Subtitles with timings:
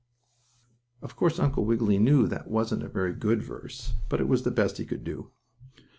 [1.03, 4.49] Of course, Uncle Wiggily knew that wasn't a very good verse, but it was the
[4.49, 5.29] best he could do.